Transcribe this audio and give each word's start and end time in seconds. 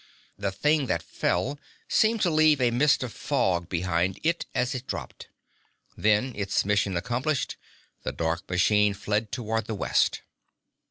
The 0.35 0.51
thing 0.51 0.87
that 0.87 1.03
fell 1.03 1.59
seemed 1.87 2.21
to 2.21 2.31
leave 2.31 2.59
a 2.59 2.71
mist 2.71 3.03
of 3.03 3.13
fog 3.13 3.69
behind 3.69 4.19
it 4.23 4.47
as 4.55 4.73
it 4.73 4.87
dropped. 4.87 5.27
Then, 5.95 6.33
its 6.35 6.65
mission 6.65 6.97
accomplished, 6.97 7.55
the 8.01 8.11
dark 8.11 8.49
machine 8.49 8.95
fled 8.95 9.31
toward 9.31 9.67
the 9.67 9.75
west. 9.75 10.23